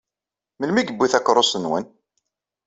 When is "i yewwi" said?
0.81-1.07